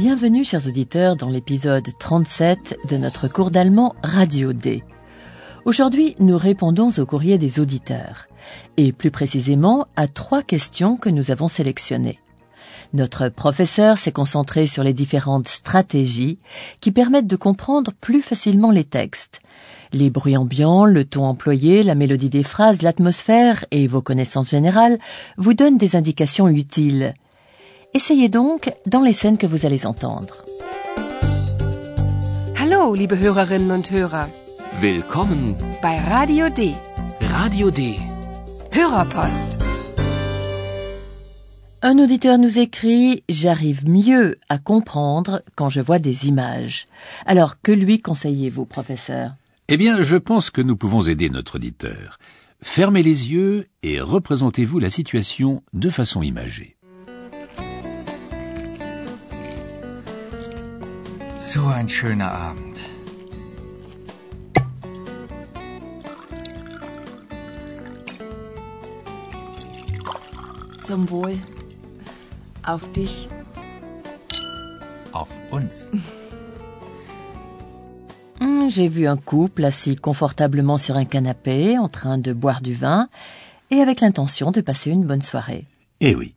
[0.00, 4.84] Bienvenue, chers auditeurs, dans l'épisode 37 de notre cours d'allemand Radio D.
[5.64, 8.28] Aujourd'hui, nous répondons au courrier des auditeurs,
[8.76, 12.20] et plus précisément à trois questions que nous avons sélectionnées.
[12.92, 16.38] Notre professeur s'est concentré sur les différentes stratégies
[16.78, 19.40] qui permettent de comprendre plus facilement les textes.
[19.92, 25.00] Les bruits ambiants, le ton employé, la mélodie des phrases, l'atmosphère et vos connaissances générales
[25.38, 27.14] vous donnent des indications utiles.
[27.94, 30.44] Essayez donc dans les scènes que vous allez entendre.
[32.56, 34.28] Hallo, liebe Hörerinnen und Hörer,
[34.80, 36.74] Willkommen, bei Radio D.
[37.20, 37.96] Radio D.
[38.72, 39.56] Hörerpost.
[41.80, 46.86] Un auditeur nous écrit J'arrive mieux à comprendre quand je vois des images.
[47.24, 49.32] Alors, que lui conseillez-vous, professeur?
[49.68, 52.18] Eh bien, je pense que nous pouvons aider notre auditeur.
[52.60, 56.77] Fermez les yeux et représentez-vous la situation de façon imagée.
[61.52, 62.78] So ein schöner Abend.
[70.80, 71.38] Zum Wohl.
[72.64, 73.28] Auf dich.
[75.12, 75.88] Auf uns.
[78.40, 82.72] Hmm, J'ai vu un couple assis confortablement sur un canapé en train de boire du
[82.72, 83.08] vin
[83.72, 85.64] et avec l'intention de passer une bonne soirée.
[86.00, 86.36] Eh oui.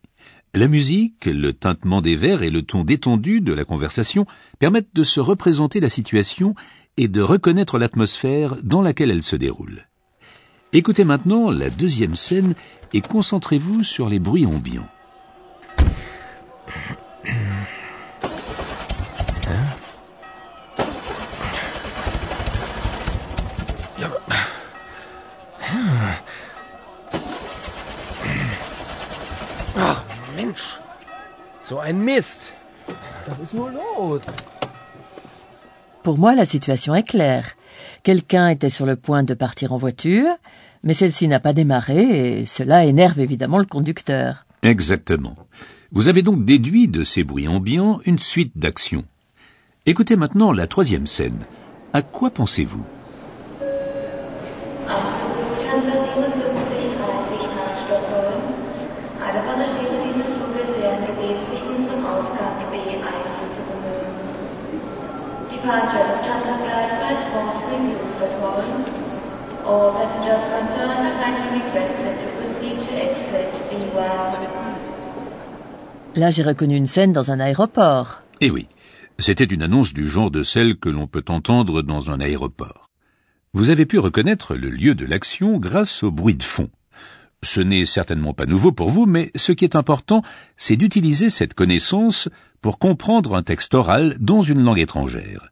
[0.53, 4.25] La musique, le tintement des verres et le ton détendu de la conversation
[4.59, 6.55] permettent de se représenter la situation
[6.97, 9.88] et de reconnaître l'atmosphère dans laquelle elle se déroule.
[10.73, 12.53] Écoutez maintenant la deuxième scène
[12.94, 14.90] et concentrez-vous sur les bruits ambiants.
[25.73, 26.21] Ach,
[31.72, 32.54] So ein Mist.
[33.30, 34.24] Was ist nur los?
[36.04, 37.56] Pour moi, la situation est claire.
[38.04, 40.28] Quelqu'un était sur le point de partir en voiture,
[40.84, 44.46] mais celle-ci n'a pas démarré et cela énerve évidemment le conducteur.
[44.64, 45.38] Exactement.
[45.94, 49.06] Vous avez donc déduit de ces bruits ambiants une suite d'actions.
[49.86, 51.40] Écoutez maintenant la troisième scène.
[51.94, 52.84] À quoi pensez-vous?
[65.72, 68.84] Departure Lufthansa Flight 54 resumes Stockholm.
[69.66, 74.76] All passengers concerned are kindly requested to proceed to exit B1.
[76.16, 78.20] Là, j'ai reconnu une scène dans un aéroport.
[78.42, 78.68] Eh oui,
[79.18, 82.90] c'était une annonce du genre de celle que l'on peut entendre dans un aéroport.
[83.53, 86.70] Vous avez pu reconnaître le lieu de l'action grâce au bruit de fond.
[87.44, 90.22] Ce n'est certainement pas nouveau pour vous, mais ce qui est important,
[90.58, 92.28] c'est d'utiliser cette connaissance
[92.59, 95.52] pour comprendre un texte oral dans une langue étrangère.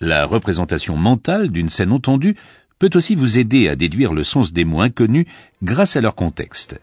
[0.00, 2.36] La représentation mentale d'une scène entendue
[2.78, 5.26] peut aussi vous aider à déduire le sens des mots inconnus
[5.62, 6.78] grâce à leur contexte.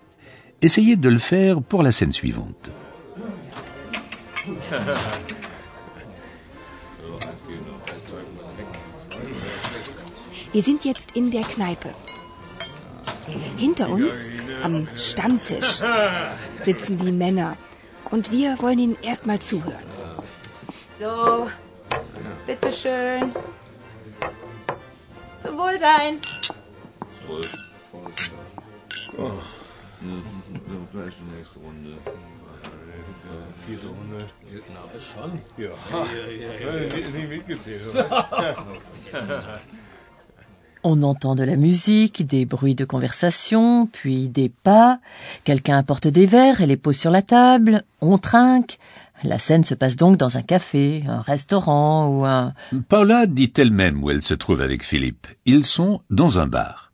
[0.61, 2.71] Essayez de le faire pour la scène suivante.
[10.53, 11.89] Wir sind jetzt in der Kneipe.
[13.57, 14.29] Hinter uns,
[14.63, 15.81] am Stammtisch,
[16.63, 17.57] sitzen die Männer.
[18.11, 19.83] Und wir wollen ihnen erstmal zuhören.
[20.99, 21.49] So,
[22.47, 23.33] bitteschön.
[25.41, 26.19] Zum Wohlsein.
[40.83, 44.99] On entend de la musique, des bruits de conversation, puis des pas.
[45.43, 47.83] Quelqu'un apporte des verres et les pose sur la table.
[48.01, 48.77] On trinque.
[49.23, 52.53] La scène se passe donc dans un café, un restaurant ou un...
[52.89, 55.27] Paula dit elle-même où elle se trouve avec Philippe.
[55.45, 56.91] Ils sont dans un bar.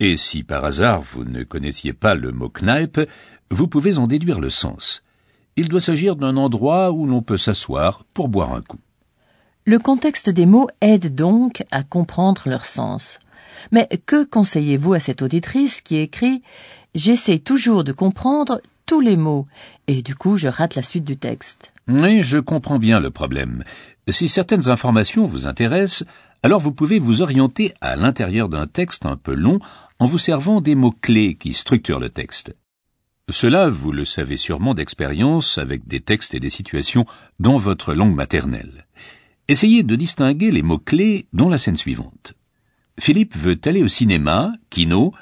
[0.00, 3.00] Et si par hasard vous ne connaissiez pas le mot Kneipe,
[3.50, 5.04] vous pouvez en déduire le sens.
[5.56, 8.80] Il doit s'agir d'un endroit où l'on peut s'asseoir pour boire un coup.
[9.64, 13.20] Le contexte des mots aide donc à comprendre leur sens.
[13.70, 16.42] Mais que conseillez-vous à cette auditrice qui écrit
[16.94, 19.46] J'essaie toujours de comprendre tous les mots
[19.86, 23.64] et du coup je rate la suite du texte Oui, je comprends bien le problème.
[24.08, 26.04] Si certaines informations vous intéressent,
[26.42, 29.60] alors vous pouvez vous orienter à l'intérieur d'un texte un peu long
[29.98, 32.54] en vous servant des mots-clés qui structurent le texte.
[33.28, 37.06] Cela, vous le savez sûrement d'expérience avec des textes et des situations
[37.38, 38.86] dans votre langue maternelle.
[39.48, 42.34] Essayez de distinguer les mots-clés dans la scène suivante.
[42.98, 45.12] Philippe veut aller au cinéma, kino,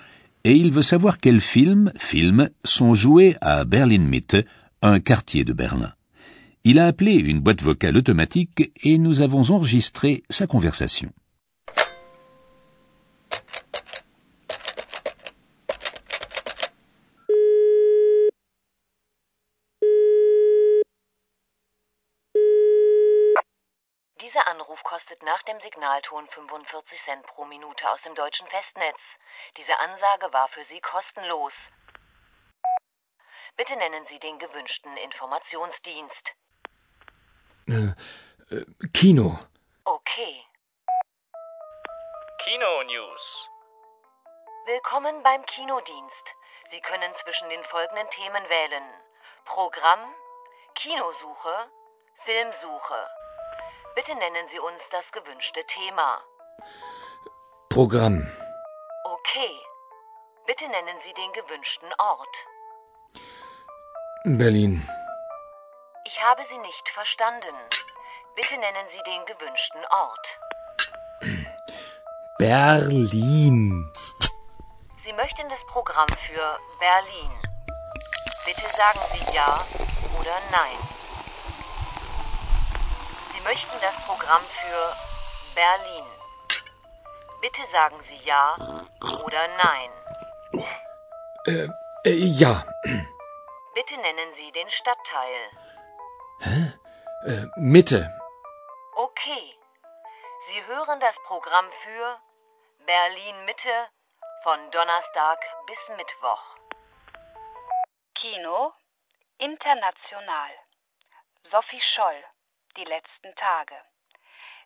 [0.44, 4.36] et il veut savoir quels films, films, sont joués à Berlin Mitte,
[4.82, 5.92] un quartier de Berlin.
[6.64, 11.10] Il a appelé une boîte vocale automatique et nous avons enregistré sa conversation.
[25.60, 29.00] Signalton 45 Cent pro Minute aus dem deutschen Festnetz.
[29.56, 31.54] Diese Ansage war für Sie kostenlos.
[33.56, 36.32] Bitte nennen Sie den gewünschten Informationsdienst.
[37.68, 37.92] Äh,
[38.54, 38.64] äh,
[38.94, 39.38] Kino.
[39.84, 40.44] Okay.
[42.44, 43.48] Kino News.
[44.66, 46.24] Willkommen beim Kinodienst.
[46.70, 48.84] Sie können zwischen den folgenden Themen wählen.
[49.44, 50.14] Programm,
[50.74, 51.70] Kinosuche,
[52.24, 53.08] Filmsuche.
[54.00, 56.22] Bitte nennen Sie uns das gewünschte Thema.
[57.68, 58.26] Programm.
[59.04, 59.60] Okay.
[60.46, 62.34] Bitte nennen Sie den gewünschten Ort.
[64.24, 64.88] Berlin.
[66.06, 67.54] Ich habe Sie nicht verstanden.
[68.36, 70.26] Bitte nennen Sie den gewünschten Ort.
[72.38, 73.92] Berlin.
[75.04, 77.32] Sie möchten das Programm für Berlin.
[78.46, 79.62] Bitte sagen Sie ja
[80.18, 80.99] oder nein.
[83.50, 84.80] Möchten das Programm für
[85.56, 86.06] Berlin.
[87.40, 88.54] Bitte sagen Sie ja
[89.24, 89.90] oder nein.
[91.46, 91.68] Äh,
[92.04, 92.64] äh, ja.
[93.74, 95.50] Bitte nennen Sie den Stadtteil.
[96.38, 96.72] Hä?
[97.26, 98.16] Äh, Mitte.
[98.94, 99.58] Okay.
[100.46, 102.20] Sie hören das Programm für
[102.86, 103.88] Berlin Mitte
[104.44, 106.44] von Donnerstag bis Mittwoch.
[108.14, 108.72] Kino
[109.38, 110.50] international.
[111.50, 112.22] Sophie Scholl,
[112.76, 113.74] die letzten Tage.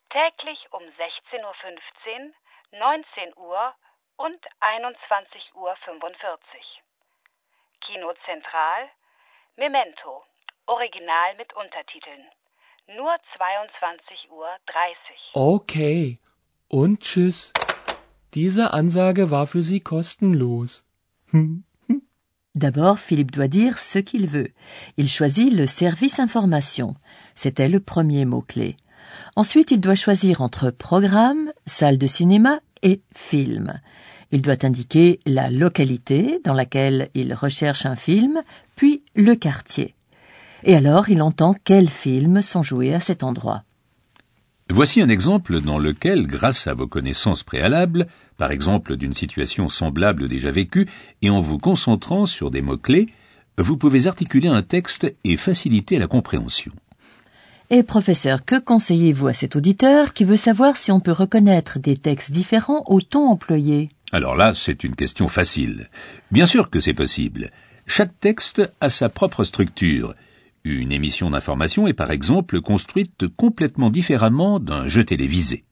[0.08, 2.32] Täglich um 16.15 Uhr,
[2.78, 3.74] 19 Uhr
[4.16, 5.74] und 21.45 Uhr.
[7.80, 8.88] Kino Zentral,
[9.56, 10.24] Memento,
[10.66, 12.24] Original mit Untertiteln.
[12.86, 14.48] Nur 22.30 Uhr.
[15.32, 16.18] Okay.
[16.68, 17.52] Und tschüss.
[18.34, 20.86] Diese Ansage war für Sie kostenlos.
[22.54, 24.50] D'abord, Philippe doit dire ce qu'il veut.
[24.96, 26.94] Il choisit le service information.
[27.34, 28.76] C'était le premier mot-clé.
[29.34, 33.80] Ensuite, il doit choisir entre programme, salle de cinéma et film.
[34.30, 38.42] Il doit indiquer la localité dans laquelle il recherche un film,
[38.76, 39.94] puis le quartier.
[40.62, 43.64] Et alors, il entend quels films sont joués à cet endroit.
[44.70, 48.06] Voici un exemple dans lequel, grâce à vos connaissances préalables,
[48.38, 50.88] par exemple d'une situation semblable déjà vécue,
[51.20, 53.08] et en vous concentrant sur des mots-clés,
[53.58, 56.72] vous pouvez articuler un texte et faciliter la compréhension.
[57.70, 61.96] Et professeur, que conseillez-vous à cet auditeur qui veut savoir si on peut reconnaître des
[61.96, 63.90] textes différents au ton employé?
[64.12, 65.88] Alors là, c'est une question facile.
[66.30, 67.50] Bien sûr que c'est possible.
[67.86, 70.14] Chaque texte a sa propre structure.
[70.66, 75.64] Une émission d'information est par exemple construite complètement différemment d'un jeu télévisé.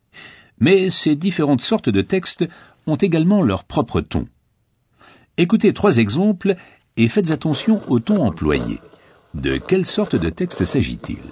[0.61, 2.45] Mais ces différentes sortes de textes
[2.87, 4.29] ont également leur propre ton.
[5.39, 6.57] Écoutez trois exemples
[6.99, 8.81] et faites attention au ton employé.
[9.33, 11.23] De quelle sorte de texte s'agit-il?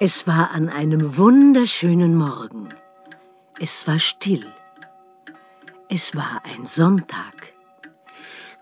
[0.00, 2.68] Es war an einem wunderschönen Morgen.
[3.60, 4.44] Es war still.
[5.88, 7.55] Es war ein Sonntag.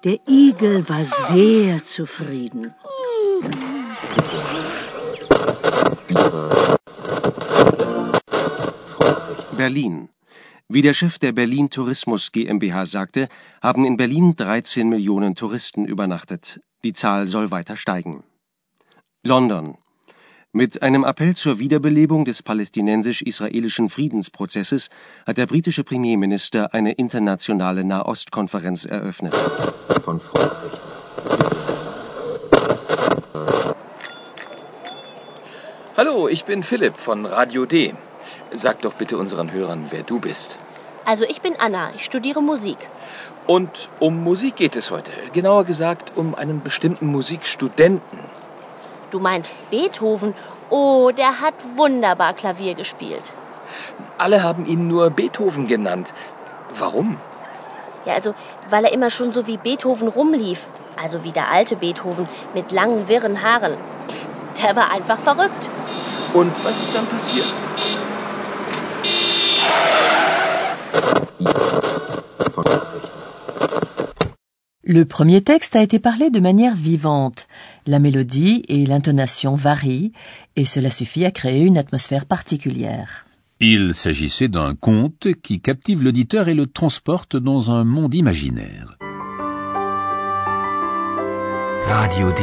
[0.04, 2.74] Der Igel war sehr zufrieden.
[9.56, 10.10] Berlin.
[10.68, 13.30] Wie der Chef der Berlin Tourismus GmbH sagte,
[13.62, 16.60] haben in Berlin 13 Millionen Touristen übernachtet.
[16.82, 18.24] Die Zahl soll weiter steigen.
[19.22, 19.78] London.
[20.56, 24.88] Mit einem Appell zur Wiederbelebung des palästinensisch-israelischen Friedensprozesses
[25.26, 29.34] hat der britische Premierminister eine internationale Nahostkonferenz eröffnet.
[30.04, 30.20] Von
[35.96, 37.92] Hallo, ich bin Philipp von Radio D.
[38.54, 40.56] Sag doch bitte unseren Hörern, wer du bist.
[41.04, 42.78] Also ich bin Anna, ich studiere Musik.
[43.48, 45.10] Und um Musik geht es heute.
[45.32, 48.20] Genauer gesagt um einen bestimmten Musikstudenten.
[49.14, 50.34] Du meinst Beethoven?
[50.70, 53.22] Oh, der hat wunderbar Klavier gespielt.
[54.18, 56.12] Alle haben ihn nur Beethoven genannt.
[56.80, 57.18] Warum?
[58.06, 58.34] Ja, also,
[58.70, 60.58] weil er immer schon so wie Beethoven rumlief.
[61.00, 63.76] Also wie der alte Beethoven mit langen, wirren Haaren.
[64.60, 65.70] Der war einfach verrückt.
[66.32, 67.46] Und was ist dann passiert?
[74.86, 77.48] Le premier texte a été parlé de manière vivante.
[77.86, 80.12] La mélodie et l'intonation varient
[80.56, 83.24] et cela suffit à créer une atmosphère particulière.
[83.60, 88.98] Il s'agissait d'un conte qui captive l'auditeur et le transporte dans un monde imaginaire.
[91.86, 92.42] Radio D.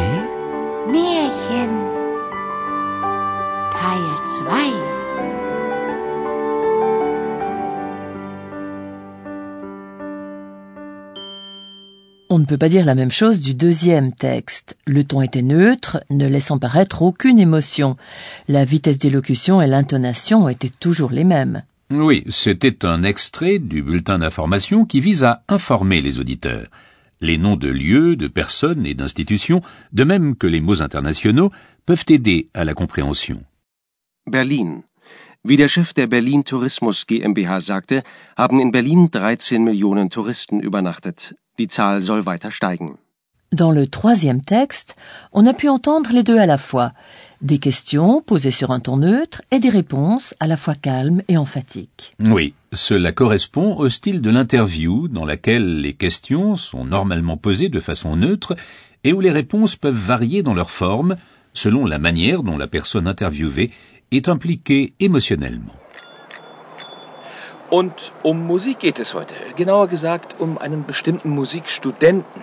[0.87, 1.69] Märchen.
[3.71, 4.90] Teil 2.
[12.33, 14.77] On ne peut pas dire la même chose du deuxième texte.
[14.87, 17.97] Le ton était neutre, ne laissant paraître aucune émotion.
[18.47, 21.63] La vitesse d'élocution et l'intonation étaient toujours les mêmes.
[21.89, 26.67] Oui, c'était un extrait du bulletin d'information qui vise à informer les auditeurs.
[27.19, 29.59] Les noms de lieux, de personnes et d'institutions,
[29.91, 31.51] de même que les mots internationaux,
[31.85, 33.43] peuvent aider à la compréhension.
[34.25, 34.83] Berlin.
[35.43, 38.03] Wie der Chef der Berlin Tourismus GmbH sagte,
[38.37, 41.33] haben in Berlin 13 Millionen Touristen übernachtet.
[41.59, 42.97] Die Zahl soll weiter steigen.
[43.53, 44.95] Dans le troisième texte,
[45.33, 46.93] on a pu entendre les deux à la fois.
[47.41, 51.35] Des questions posées sur un ton neutre et des réponses à la fois calmes et
[51.35, 52.13] emphatiques.
[52.21, 57.81] Oui, cela correspond au style de l'interview dans laquelle les questions sont normalement posées de
[57.81, 58.55] façon neutre
[59.03, 61.17] et où les réponses peuvent varier dans leur forme
[61.53, 63.71] selon la manière dont la personne interviewée
[64.11, 65.80] est impliquée émotionnellement.
[67.71, 69.33] Und um Musik geht es heute.
[69.55, 72.41] Genauer gesagt um einen bestimmten Musikstudenten.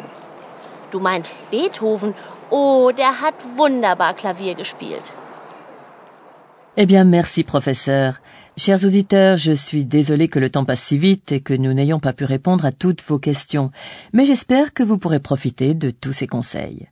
[0.91, 2.15] Du meinst Beethoven?
[2.51, 5.07] Oh, der hat wunderbar Klavier gespielt.
[6.77, 8.15] Eh bien, merci, professeur.
[8.57, 12.01] Chers auditeurs, je suis désolé que le temps passe si vite et que nous n'ayons
[12.01, 13.71] pas pu répondre à toutes vos questions,
[14.15, 16.87] mais j'espère que vous pourrez profiter de tous ces conseils.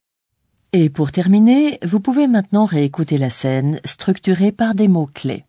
[0.73, 5.45] Et pour terminer, vous pouvez maintenant réécouter la scène structurée par des mots-clés.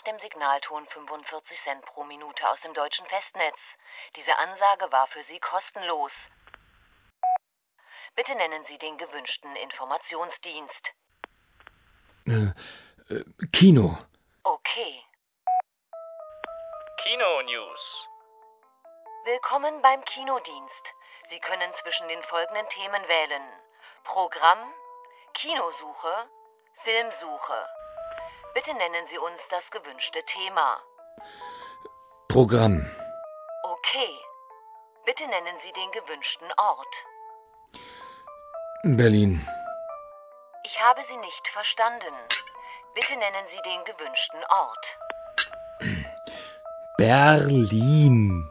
[0.00, 3.58] Nach dem Signalton 45 Cent pro Minute aus dem deutschen Festnetz.
[4.16, 6.12] Diese Ansage war für Sie kostenlos.
[8.14, 10.92] Bitte nennen Sie den gewünschten Informationsdienst.
[12.26, 13.98] Äh, äh, Kino.
[14.42, 15.04] Okay.
[17.02, 18.08] Kino News.
[19.24, 20.84] Willkommen beim Kinodienst.
[21.28, 23.42] Sie können zwischen den folgenden Themen wählen.
[24.04, 24.72] Programm,
[25.34, 26.30] Kinosuche,
[26.84, 27.68] Filmsuche.
[28.52, 30.80] Bitte nennen Sie uns das gewünschte Thema.
[32.28, 32.84] Programm.
[33.62, 34.18] Okay.
[35.04, 36.94] Bitte nennen Sie den gewünschten Ort.
[38.82, 39.46] Berlin.
[40.64, 42.14] Ich habe Sie nicht verstanden.
[42.94, 44.86] Bitte nennen Sie den gewünschten Ort.
[46.98, 48.50] Berlin.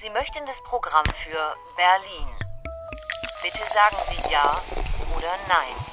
[0.00, 2.28] Sie möchten das Programm für Berlin.
[3.42, 4.62] Bitte sagen Sie ja
[5.14, 5.87] oder nein.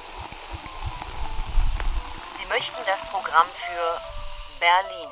[2.46, 4.00] Sie möchten das Programm für
[4.60, 5.10] Berlin.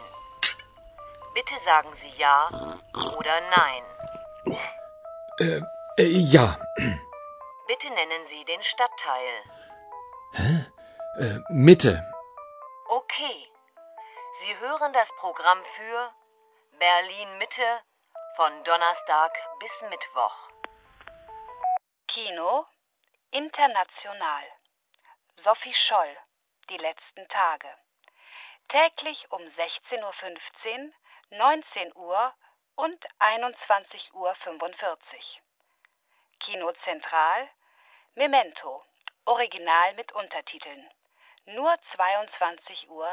[1.35, 2.49] Bitte sagen Sie ja
[3.19, 3.83] oder nein.
[5.41, 5.61] Äh,
[6.01, 6.57] äh, ja.
[7.67, 9.43] Bitte nennen Sie den Stadtteil.
[10.35, 10.67] Hä?
[11.19, 12.09] Äh, Mitte.
[12.89, 13.51] Okay.
[14.41, 16.13] Sie hören das Programm für
[16.79, 17.81] Berlin Mitte
[18.37, 20.37] von Donnerstag bis Mittwoch.
[22.07, 22.65] Kino
[23.33, 24.45] International.
[25.43, 26.17] Sophie Scholl.
[26.71, 27.69] Die letzten Tage.
[28.69, 30.93] Täglich um 16.15 Uhr,
[31.31, 32.33] 19 Uhr
[32.77, 34.35] und 21.45 Uhr.
[36.41, 37.49] Kino Zentral.
[38.15, 38.83] Memento.
[39.27, 40.85] Original mit Untertiteln.
[41.47, 43.09] Nur 22.30 Uhr.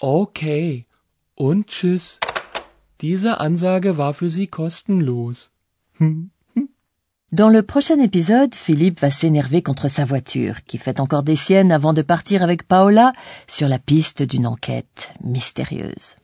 [0.00, 0.86] Okay.
[1.34, 2.20] Und tschüss.
[3.00, 5.52] Diese Ansage war für Sie kostenlos.
[7.32, 11.72] Dans le prochain épisode, Philippe va s'énerver contre sa voiture, qui fait encore des siennes
[11.72, 13.14] avant de partir avec Paola
[13.48, 16.16] sur la piste d'une enquête mystérieuse.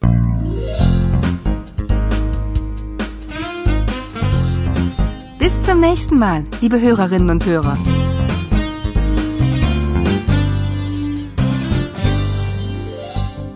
[5.39, 7.75] Bis zum nächsten Mal, liebe Hörerinnen und Hörer.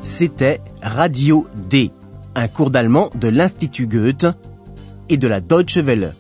[0.04, 1.92] C'était Radio D,
[2.34, 4.26] un cours d'allemand de l'Institut Goethe
[5.10, 6.16] et de la Deutsche Welle.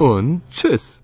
[0.00, 1.02] Und tschüss.